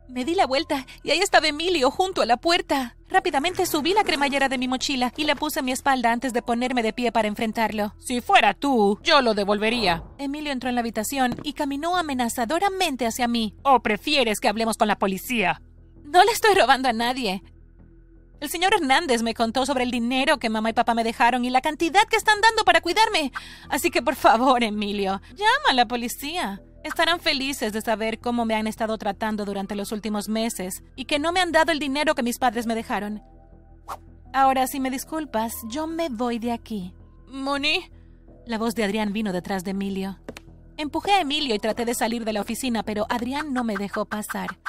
Me 0.08 0.26
di 0.26 0.36
la 0.36 0.46
vuelta 0.46 0.86
y 1.02 1.10
ahí 1.10 1.20
estaba 1.20 1.48
Emilio 1.48 1.90
junto 1.90 2.22
a 2.22 2.28
la 2.28 2.38
puerta. 2.38 2.95
Rápidamente 3.10 3.66
subí 3.66 3.94
la 3.94 4.04
cremallera 4.04 4.50
de 4.50 4.58
mi 4.58 4.68
mochila 4.68 5.14
y 5.16 5.26
la 5.26 5.36
puse 5.36 5.60
a 5.60 5.64
mi 5.64 5.72
espalda 5.72 6.12
antes 6.12 6.34
de 6.34 6.42
ponerme 6.42 6.82
de 6.82 6.92
pie 6.92 7.12
para 7.12 7.28
enfrentarlo. 7.28 7.94
Si 8.00 8.20
fuera 8.20 8.54
tú, 8.54 9.00
yo 9.04 9.22
lo 9.22 9.34
devolvería. 9.34 10.04
Emilio 10.18 10.52
entró 10.52 10.70
en 10.70 10.76
la 10.76 10.82
habitación 10.82 11.36
y 11.44 11.54
caminó 11.54 11.98
amenazadoramente 11.98 13.06
hacia 13.06 13.28
mí. 13.28 13.54
¿O 13.64 13.80
prefieres 13.82 14.40
que 14.40 14.48
hablemos 14.48 14.78
con 14.78 14.88
la 14.88 14.98
policía? 14.98 15.62
No 16.04 16.24
le 16.24 16.32
estoy 16.32 16.56
robando 16.56 16.90
a 16.90 16.94
nadie. 16.94 17.44
El 18.42 18.50
señor 18.50 18.74
Hernández 18.74 19.24
me 19.24 19.34
contó 19.34 19.66
sobre 19.66 19.84
el 19.84 19.92
dinero 19.92 20.38
que 20.38 20.50
mamá 20.50 20.72
y 20.72 20.74
papá 20.74 20.94
me 20.94 21.04
dejaron 21.04 21.46
y 21.46 21.50
la 21.50 21.62
cantidad 21.62 22.04
que 22.10 22.18
están 22.18 22.42
dando 22.42 22.64
para 22.66 22.82
cuidarme. 22.82 23.32
Así 23.70 23.92
que 23.92 24.02
por 24.02 24.16
favor, 24.16 24.64
Emilio, 24.64 25.22
llama 25.36 25.70
a 25.70 25.74
la 25.74 25.88
policía. 25.88 26.62
Estarán 26.86 27.20
felices 27.20 27.74
de 27.74 27.82
saber 27.82 28.20
cómo 28.20 28.46
me 28.46 28.54
han 28.54 28.68
estado 28.68 28.96
tratando 29.00 29.44
durante 29.44 29.74
los 29.74 29.92
últimos 29.92 30.30
meses 30.30 30.84
y 30.96 31.06
que 31.06 31.18
no 31.18 31.32
me 31.32 31.40
han 31.40 31.52
dado 31.52 31.72
el 31.72 31.80
dinero 31.80 32.14
que 32.14 32.22
mis 32.22 32.38
padres 32.38 32.68
me 32.68 32.76
dejaron. 32.76 33.24
Ahora, 34.32 34.68
si 34.68 34.80
me 34.80 34.92
disculpas, 34.92 35.56
yo 35.68 35.88
me 35.88 36.10
voy 36.10 36.38
de 36.38 36.52
aquí. 36.52 36.94
¿Moni? 37.28 37.90
La 38.46 38.60
voz 38.60 38.76
de 38.76 38.84
Adrián 38.84 39.14
vino 39.14 39.34
detrás 39.34 39.64
de 39.64 39.72
Emilio. 39.72 40.20
Empujé 40.78 41.14
a 41.14 41.22
Emilio 41.22 41.56
y 41.56 41.60
traté 41.60 41.86
de 41.86 41.96
salir 41.96 42.24
de 42.24 42.34
la 42.34 42.42
oficina, 42.42 42.84
pero 42.84 43.08
Adrián 43.10 43.52
no 43.52 43.64
me 43.64 43.78
dejó 43.78 44.06
pasar. 44.06 44.60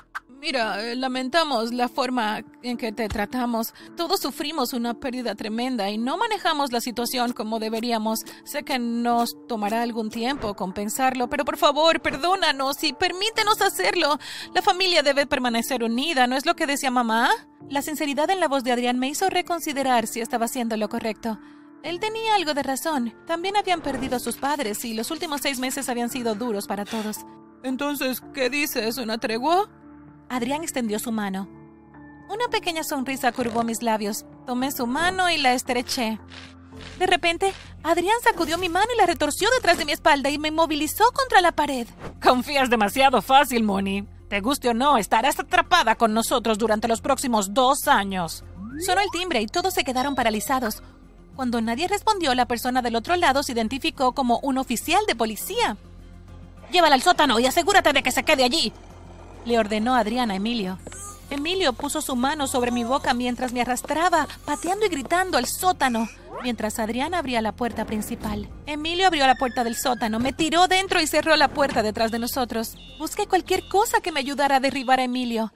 Mira, 0.46 0.80
eh, 0.80 0.94
lamentamos 0.94 1.72
la 1.72 1.88
forma 1.88 2.44
en 2.62 2.76
que 2.76 2.92
te 2.92 3.08
tratamos. 3.08 3.74
Todos 3.96 4.20
sufrimos 4.20 4.74
una 4.74 4.94
pérdida 4.94 5.34
tremenda 5.34 5.90
y 5.90 5.98
no 5.98 6.16
manejamos 6.16 6.70
la 6.70 6.80
situación 6.80 7.32
como 7.32 7.58
deberíamos. 7.58 8.20
Sé 8.44 8.62
que 8.62 8.78
nos 8.78 9.36
tomará 9.48 9.82
algún 9.82 10.08
tiempo 10.08 10.54
compensarlo, 10.54 11.28
pero 11.28 11.44
por 11.44 11.56
favor, 11.56 12.00
perdónanos 12.00 12.84
y 12.84 12.92
permítenos 12.92 13.60
hacerlo. 13.60 14.20
La 14.54 14.62
familia 14.62 15.02
debe 15.02 15.26
permanecer 15.26 15.82
unida, 15.82 16.28
¿no 16.28 16.36
es 16.36 16.46
lo 16.46 16.54
que 16.54 16.68
decía 16.68 16.92
mamá? 16.92 17.28
La 17.68 17.82
sinceridad 17.82 18.30
en 18.30 18.38
la 18.38 18.46
voz 18.46 18.62
de 18.62 18.70
Adrián 18.70 19.00
me 19.00 19.08
hizo 19.08 19.28
reconsiderar 19.28 20.06
si 20.06 20.20
estaba 20.20 20.44
haciendo 20.44 20.76
lo 20.76 20.88
correcto. 20.88 21.40
Él 21.82 21.98
tenía 21.98 22.36
algo 22.36 22.54
de 22.54 22.62
razón. 22.62 23.12
También 23.26 23.56
habían 23.56 23.80
perdido 23.80 24.14
a 24.14 24.20
sus 24.20 24.36
padres 24.36 24.84
y 24.84 24.94
los 24.94 25.10
últimos 25.10 25.40
seis 25.40 25.58
meses 25.58 25.88
habían 25.88 26.08
sido 26.08 26.36
duros 26.36 26.68
para 26.68 26.84
todos. 26.84 27.26
Entonces, 27.64 28.22
¿qué 28.32 28.48
dices? 28.48 28.98
¿Una 28.98 29.18
tregua? 29.18 29.68
Adrián 30.28 30.62
extendió 30.62 30.98
su 30.98 31.12
mano. 31.12 31.48
Una 32.28 32.48
pequeña 32.50 32.82
sonrisa 32.82 33.32
curvó 33.32 33.62
mis 33.62 33.82
labios. 33.82 34.24
Tomé 34.46 34.72
su 34.72 34.86
mano 34.86 35.30
y 35.30 35.38
la 35.38 35.54
estreché. 35.54 36.18
De 36.98 37.06
repente, 37.06 37.52
Adrián 37.82 38.16
sacudió 38.22 38.58
mi 38.58 38.68
mano 38.68 38.86
y 38.92 38.98
la 38.98 39.06
retorció 39.06 39.48
detrás 39.50 39.78
de 39.78 39.84
mi 39.84 39.92
espalda 39.92 40.28
y 40.30 40.38
me 40.38 40.50
movilizó 40.50 41.04
contra 41.12 41.40
la 41.40 41.52
pared. 41.52 41.86
Confías 42.22 42.68
demasiado 42.68 43.22
fácil, 43.22 43.62
Moni. 43.62 44.06
Te 44.28 44.40
guste 44.40 44.68
o 44.68 44.74
no, 44.74 44.98
estarás 44.98 45.38
atrapada 45.38 45.94
con 45.94 46.12
nosotros 46.12 46.58
durante 46.58 46.88
los 46.88 47.00
próximos 47.00 47.54
dos 47.54 47.86
años. 47.86 48.44
Sonó 48.84 49.00
el 49.00 49.10
timbre 49.10 49.40
y 49.40 49.46
todos 49.46 49.72
se 49.72 49.84
quedaron 49.84 50.16
paralizados. 50.16 50.82
Cuando 51.36 51.60
nadie 51.60 51.86
respondió, 51.86 52.34
la 52.34 52.46
persona 52.46 52.82
del 52.82 52.96
otro 52.96 53.14
lado 53.16 53.42
se 53.42 53.52
identificó 53.52 54.12
como 54.12 54.40
un 54.40 54.58
oficial 54.58 55.00
de 55.06 55.14
policía. 55.14 55.76
Llévala 56.72 56.96
al 56.96 57.02
sótano 57.02 57.38
y 57.38 57.46
asegúrate 57.46 57.92
de 57.92 58.02
que 58.02 58.10
se 58.10 58.24
quede 58.24 58.42
allí. 58.42 58.72
Le 59.46 59.58
ordenó 59.58 59.94
Adriana 59.94 60.34
a 60.34 60.36
Emilio. 60.36 60.78
Emilio 61.30 61.72
puso 61.72 62.02
su 62.02 62.16
mano 62.16 62.46
sobre 62.48 62.72
mi 62.72 62.84
boca 62.84 63.14
mientras 63.14 63.52
me 63.52 63.60
arrastraba, 63.60 64.28
pateando 64.44 64.86
y 64.86 64.88
gritando 64.88 65.38
al 65.38 65.46
sótano, 65.46 66.08
mientras 66.42 66.78
Adriana 66.78 67.18
abría 67.18 67.40
la 67.40 67.52
puerta 67.52 67.84
principal. 67.84 68.48
Emilio 68.66 69.06
abrió 69.06 69.26
la 69.26 69.36
puerta 69.36 69.64
del 69.64 69.76
sótano, 69.76 70.18
me 70.18 70.32
tiró 70.32 70.66
dentro 70.66 71.00
y 71.00 71.06
cerró 71.06 71.36
la 71.36 71.48
puerta 71.48 71.82
detrás 71.82 72.10
de 72.10 72.18
nosotros. 72.18 72.76
Busqué 72.98 73.26
cualquier 73.26 73.68
cosa 73.68 74.00
que 74.00 74.12
me 74.12 74.20
ayudara 74.20 74.56
a 74.56 74.60
derribar 74.60 74.98
a 74.98 75.04
Emilio, 75.04 75.52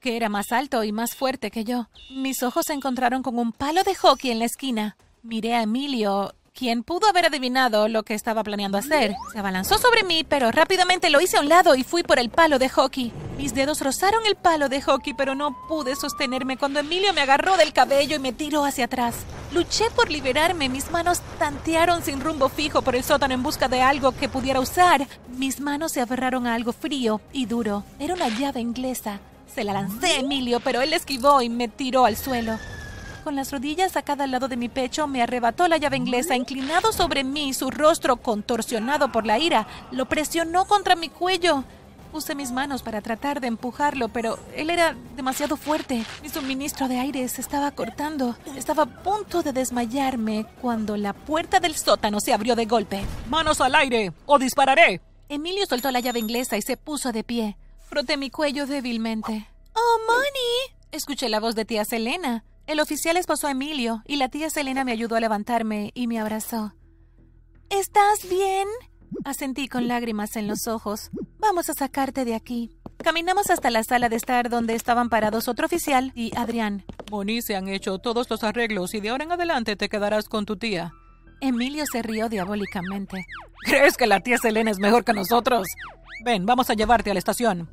que 0.00 0.16
era 0.16 0.28
más 0.28 0.52
alto 0.52 0.84
y 0.84 0.92
más 0.92 1.14
fuerte 1.14 1.50
que 1.50 1.64
yo. 1.64 1.88
Mis 2.10 2.42
ojos 2.42 2.66
se 2.66 2.74
encontraron 2.74 3.22
con 3.22 3.38
un 3.38 3.52
palo 3.52 3.82
de 3.82 3.94
hockey 3.94 4.30
en 4.30 4.38
la 4.38 4.44
esquina. 4.44 4.96
Miré 5.22 5.54
a 5.54 5.62
Emilio 5.62 6.34
quien 6.54 6.82
pudo 6.82 7.08
haber 7.08 7.26
adivinado 7.26 7.88
lo 7.88 8.02
que 8.02 8.14
estaba 8.14 8.44
planeando 8.44 8.78
hacer. 8.78 9.14
Se 9.32 9.38
abalanzó 9.38 9.78
sobre 9.78 10.04
mí, 10.04 10.24
pero 10.24 10.50
rápidamente 10.50 11.10
lo 11.10 11.20
hice 11.20 11.38
a 11.38 11.40
un 11.40 11.48
lado 11.48 11.74
y 11.74 11.82
fui 11.82 12.02
por 12.02 12.18
el 12.18 12.30
palo 12.30 12.58
de 12.58 12.68
hockey. 12.68 13.12
Mis 13.38 13.54
dedos 13.54 13.80
rozaron 13.80 14.24
el 14.26 14.36
palo 14.36 14.68
de 14.68 14.82
hockey, 14.82 15.14
pero 15.14 15.34
no 15.34 15.56
pude 15.66 15.96
sostenerme 15.96 16.56
cuando 16.56 16.80
Emilio 16.80 17.12
me 17.14 17.22
agarró 17.22 17.56
del 17.56 17.72
cabello 17.72 18.16
y 18.16 18.20
me 18.20 18.32
tiró 18.32 18.64
hacia 18.64 18.84
atrás. 18.84 19.14
Luché 19.52 19.90
por 19.96 20.10
liberarme, 20.10 20.68
mis 20.68 20.90
manos 20.90 21.20
tantearon 21.38 22.02
sin 22.02 22.20
rumbo 22.20 22.48
fijo 22.48 22.82
por 22.82 22.94
el 22.94 23.04
sótano 23.04 23.34
en 23.34 23.42
busca 23.42 23.68
de 23.68 23.80
algo 23.80 24.12
que 24.12 24.28
pudiera 24.28 24.60
usar. 24.60 25.06
Mis 25.36 25.60
manos 25.60 25.92
se 25.92 26.00
aferraron 26.00 26.46
a 26.46 26.54
algo 26.54 26.72
frío 26.72 27.20
y 27.32 27.46
duro. 27.46 27.84
Era 27.98 28.14
una 28.14 28.28
llave 28.28 28.60
inglesa. 28.60 29.20
Se 29.52 29.64
la 29.64 29.72
lancé 29.72 30.06
a 30.06 30.20
Emilio, 30.20 30.60
pero 30.60 30.80
él 30.80 30.92
esquivó 30.92 31.42
y 31.42 31.48
me 31.48 31.68
tiró 31.68 32.04
al 32.04 32.16
suelo. 32.16 32.58
Con 33.24 33.36
las 33.36 33.52
rodillas 33.52 33.96
a 33.96 34.02
cada 34.02 34.26
lado 34.26 34.48
de 34.48 34.56
mi 34.56 34.68
pecho, 34.68 35.06
me 35.06 35.22
arrebató 35.22 35.68
la 35.68 35.76
llave 35.76 35.96
inglesa, 35.96 36.34
inclinado 36.34 36.92
sobre 36.92 37.22
mí, 37.22 37.54
su 37.54 37.70
rostro 37.70 38.16
contorsionado 38.16 39.12
por 39.12 39.24
la 39.26 39.38
ira, 39.38 39.68
lo 39.92 40.06
presionó 40.06 40.64
contra 40.64 40.96
mi 40.96 41.08
cuello. 41.08 41.62
Puse 42.10 42.34
mis 42.34 42.50
manos 42.50 42.82
para 42.82 43.00
tratar 43.00 43.40
de 43.40 43.46
empujarlo, 43.46 44.08
pero 44.08 44.40
él 44.56 44.70
era 44.70 44.96
demasiado 45.16 45.56
fuerte. 45.56 46.04
Mi 46.20 46.28
suministro 46.28 46.88
de 46.88 46.98
aire 46.98 47.26
se 47.28 47.40
estaba 47.40 47.70
cortando. 47.70 48.36
Estaba 48.56 48.82
a 48.82 49.02
punto 49.02 49.42
de 49.42 49.52
desmayarme 49.52 50.44
cuando 50.60 50.96
la 50.96 51.12
puerta 51.12 51.60
del 51.60 51.76
sótano 51.76 52.18
se 52.20 52.32
abrió 52.32 52.56
de 52.56 52.66
golpe. 52.66 53.04
¡Manos 53.30 53.60
al 53.60 53.76
aire 53.76 54.12
o 54.26 54.38
dispararé! 54.38 55.00
Emilio 55.28 55.64
soltó 55.64 55.90
la 55.92 56.00
llave 56.00 56.18
inglesa 56.18 56.56
y 56.56 56.62
se 56.62 56.76
puso 56.76 57.12
de 57.12 57.22
pie. 57.22 57.56
Froté 57.88 58.16
mi 58.16 58.30
cuello 58.30 58.66
débilmente. 58.66 59.48
¡Oh, 59.74 59.98
Money! 60.06 60.76
Escuché 60.90 61.28
la 61.28 61.40
voz 61.40 61.54
de 61.54 61.64
tía 61.64 61.84
Selena. 61.86 62.44
El 62.66 62.80
oficial 62.80 63.16
esposó 63.16 63.48
a 63.48 63.52
Emilio 63.52 64.02
y 64.06 64.16
la 64.16 64.28
tía 64.28 64.48
Selena 64.48 64.84
me 64.84 64.92
ayudó 64.92 65.16
a 65.16 65.20
levantarme 65.20 65.90
y 65.94 66.06
me 66.06 66.20
abrazó. 66.20 66.74
¿Estás 67.70 68.28
bien? 68.28 68.68
Asentí 69.24 69.68
con 69.68 69.88
lágrimas 69.88 70.36
en 70.36 70.46
los 70.46 70.68
ojos. 70.68 71.10
Vamos 71.38 71.68
a 71.70 71.74
sacarte 71.74 72.24
de 72.24 72.34
aquí. 72.34 72.76
Caminamos 72.98 73.50
hasta 73.50 73.70
la 73.70 73.82
sala 73.82 74.08
de 74.08 74.16
estar 74.16 74.48
donde 74.48 74.74
estaban 74.74 75.08
parados 75.08 75.48
otro 75.48 75.66
oficial 75.66 76.12
y 76.14 76.36
Adrián. 76.36 76.84
Moni, 77.10 77.42
se 77.42 77.56
han 77.56 77.68
hecho 77.68 77.98
todos 77.98 78.30
los 78.30 78.44
arreglos 78.44 78.94
y 78.94 79.00
de 79.00 79.10
ahora 79.10 79.24
en 79.24 79.32
adelante 79.32 79.76
te 79.76 79.88
quedarás 79.88 80.28
con 80.28 80.46
tu 80.46 80.56
tía. 80.56 80.92
Emilio 81.40 81.84
se 81.90 82.02
rió 82.02 82.28
diabólicamente. 82.28 83.26
¿Crees 83.64 83.96
que 83.96 84.06
la 84.06 84.20
tía 84.20 84.38
Selena 84.38 84.70
es 84.70 84.78
mejor 84.78 85.04
que 85.04 85.12
nosotros? 85.12 85.66
Ven, 86.24 86.46
vamos 86.46 86.70
a 86.70 86.74
llevarte 86.74 87.10
a 87.10 87.14
la 87.14 87.18
estación. 87.18 87.68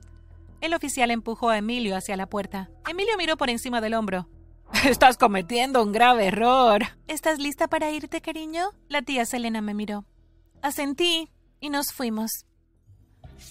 El 0.61 0.73
oficial 0.73 1.11
empujó 1.11 1.49
a 1.49 1.57
Emilio 1.57 1.95
hacia 1.95 2.17
la 2.17 2.27
puerta. 2.27 2.69
Emilio 2.89 3.15
miró 3.17 3.37
por 3.37 3.49
encima 3.49 3.81
del 3.81 3.93
hombro. 3.93 4.27
Estás 4.85 5.17
cometiendo 5.17 5.83
un 5.83 5.91
grave 5.91 6.27
error. 6.27 6.83
¿Estás 7.07 7.39
lista 7.39 7.67
para 7.67 7.91
irte, 7.91 8.21
cariño? 8.21 8.71
La 8.87 9.01
tía 9.01 9.25
Selena 9.25 9.61
me 9.61 9.73
miró. 9.73 10.05
Asentí 10.61 11.29
y 11.59 11.69
nos 11.69 11.91
fuimos. 11.91 12.45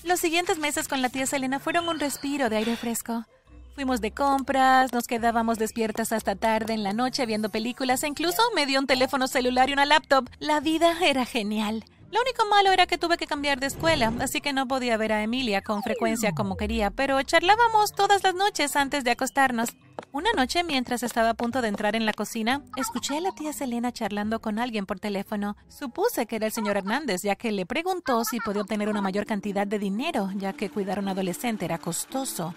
Los 0.05 0.21
siguientes 0.21 0.59
meses 0.59 0.89
con 0.89 1.03
la 1.03 1.09
tía 1.09 1.27
Selena 1.27 1.59
fueron 1.59 1.89
un 1.89 1.99
respiro 1.99 2.49
de 2.49 2.57
aire 2.57 2.77
fresco. 2.77 3.25
Fuimos 3.75 4.01
de 4.01 4.11
compras, 4.11 4.93
nos 4.93 5.07
quedábamos 5.07 5.59
despiertas 5.59 6.13
hasta 6.13 6.35
tarde 6.35 6.75
en 6.75 6.83
la 6.83 6.93
noche 6.93 7.27
viendo 7.27 7.49
películas 7.49 8.03
e 8.03 8.09
incluso 8.09 8.43
me 8.55 8.67
dio 8.67 8.81
un 8.81 8.87
teléfono 8.87 9.29
celular 9.29 9.71
y 9.71 9.73
una 9.73 9.87
laptop. 9.87 10.29
La 10.41 10.61
vida 10.61 10.97
era 11.01 11.25
genial. 11.25 11.85
Lo 12.11 12.23
único 12.23 12.47
malo 12.49 12.73
era 12.73 12.87
que 12.87 12.97
tuve 12.97 13.19
que 13.19 13.27
cambiar 13.27 13.61
de 13.61 13.67
escuela, 13.67 14.13
así 14.21 14.41
que 14.41 14.55
no 14.55 14.67
podía 14.67 14.97
ver 14.97 15.13
a 15.13 15.23
Emilia 15.23 15.61
con 15.61 15.83
frecuencia 15.83 16.33
como 16.33 16.57
quería, 16.57 16.91
pero 16.91 17.23
charlábamos 17.23 17.93
todas 17.93 18.23
las 18.23 18.35
noches 18.35 18.77
antes 18.77 19.05
de 19.05 19.11
acostarnos. 19.11 19.77
Una 20.11 20.33
noche, 20.33 20.65
mientras 20.65 21.03
estaba 21.03 21.31
a 21.31 21.35
punto 21.35 21.61
de 21.61 21.69
entrar 21.69 21.97
en 21.97 22.07
la 22.07 22.15
cocina, 22.15 22.63
escuché 22.77 23.19
a 23.19 23.21
la 23.21 23.33
tía 23.33 23.53
Selena 23.53 23.93
charlando 23.93 24.41
con 24.41 24.59
alguien 24.59 24.87
por 24.87 24.99
teléfono. 24.99 25.57
Supuse 25.69 26.25
que 26.25 26.37
era 26.37 26.47
el 26.47 26.53
señor 26.53 26.79
Hernández, 26.79 27.21
ya 27.23 27.37
que 27.37 27.53
le 27.53 27.67
preguntó 27.67 28.25
si 28.25 28.41
podía 28.41 28.63
obtener 28.63 28.89
una 28.89 29.03
mayor 29.03 29.27
cantidad 29.27 29.67
de 29.67 29.79
dinero, 29.79 30.31
ya 30.35 30.55
que 30.55 30.71
cuidar 30.71 30.99
a 30.99 31.03
un 31.03 31.09
adolescente 31.09 31.67
era 31.67 31.77
costoso. 31.77 32.55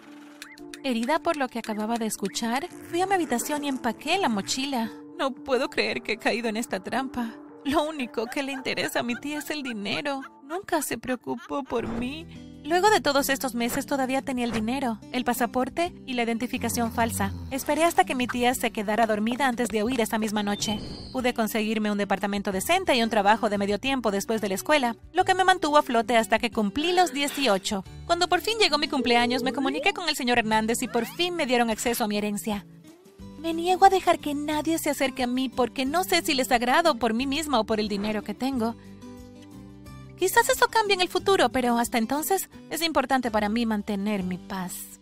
Herida 0.84 1.20
por 1.20 1.36
lo 1.36 1.50
que 1.50 1.60
acababa 1.60 1.98
de 1.98 2.05
escuchar, 2.05 2.70
fui 2.89 3.01
a 3.01 3.05
mi 3.05 3.15
habitación 3.15 3.65
y 3.65 3.67
empaqué 3.67 4.17
la 4.17 4.29
mochila. 4.29 4.89
No 5.20 5.31
puedo 5.31 5.70
creer 5.70 6.01
que 6.01 6.13
he 6.13 6.17
caído 6.17 6.48
en 6.48 6.55
esta 6.55 6.79
trampa. 6.79 7.36
Lo 7.63 7.84
único 7.84 8.25
que 8.25 8.41
le 8.41 8.51
interesa 8.51 9.00
a 9.00 9.03
mi 9.03 9.15
tía 9.15 9.39
es 9.39 9.50
el 9.51 9.62
dinero. 9.62 10.22
Nunca 10.44 10.82
se 10.82 10.98
preocupó 10.98 11.63
por 11.63 11.88
mí. 11.88 12.25
Luego 12.63 12.89
de 12.89 13.01
todos 13.01 13.30
estos 13.30 13.56
meses 13.56 13.86
todavía 13.86 14.22
tenía 14.22 14.46
el 14.46 14.51
dinero, 14.51 15.00
el 15.12 15.24
pasaporte 15.24 15.94
y 16.06 16.13
la 16.13 16.24
identificación 16.24 16.91
falsa. 16.91 17.34
Esperé 17.50 17.84
hasta 17.84 18.03
que 18.03 18.15
mi 18.15 18.27
tía 18.27 18.53
se 18.53 18.72
quedara 18.72 19.08
dormida 19.08 19.48
antes 19.48 19.70
de 19.70 19.84
huir 19.84 20.01
esa 20.01 20.18
misma 20.18 20.44
noche. 20.44 20.80
Pude 21.12 21.34
conseguirme 21.34 21.91
un 21.91 21.98
departamento 21.98 22.51
decente 22.51 22.96
y 22.96 23.01
un 23.03 23.10
trabajo 23.10 23.50
de 23.50 23.58
medio 23.58 23.80
tiempo 23.80 24.12
después 24.12 24.41
de 24.41 24.50
la 24.50 24.56
escuela, 24.56 24.96
lo 25.13 25.25
que 25.25 25.34
me 25.34 25.44
mantuvo 25.44 25.77
a 25.77 25.84
flote 25.84 26.18
hasta 26.18 26.39
que 26.39 26.51
cumplí 26.51 26.94
los 26.94 27.13
18. 27.13 27.84
Cuando 28.06 28.27
por 28.27 28.41
fin 28.41 28.58
llegó 28.60 28.77
mi 28.77 28.88
cumpleaños, 28.88 29.44
me 29.44 29.53
comuniqué 29.53 29.94
con 29.94 30.08
el 30.10 30.15
señor 30.15 30.38
Hernández 30.38 30.82
y 30.84 30.88
por 30.88 31.06
fin 31.06 31.36
me 31.36 31.46
dieron 31.46 31.70
acceso 31.70 32.03
a 32.03 32.08
mi 32.08 32.18
herencia. 32.18 32.65
Me 33.41 33.53
niego 33.55 33.86
a 33.86 33.89
dejar 33.89 34.19
que 34.19 34.36
nadie 34.36 34.77
se 34.77 34.91
acerque 34.91 35.24
a 35.24 35.27
mí 35.27 35.50
porque 35.50 35.83
no 35.83 36.03
sé 36.03 36.21
si 36.21 36.36
les 36.36 36.51
agrado 36.51 36.95
por 36.95 37.15
mí 37.15 37.25
misma 37.25 37.60
o 37.60 37.63
por 37.63 37.79
el 37.79 37.88
dinero 37.88 38.21
que 38.21 38.36
tengo. 38.36 38.75
Quizás 40.19 40.48
eso 40.50 40.67
cambie 40.67 40.93
en 40.93 41.01
el 41.01 41.10
futuro, 41.10 41.50
pero 41.50 41.79
hasta 41.79 41.98
entonces 41.98 42.51
es 42.69 42.83
importante 42.83 43.31
para 43.31 43.50
mí 43.50 43.65
mantener 43.65 44.21
mi 44.21 44.38
paz. 44.38 45.00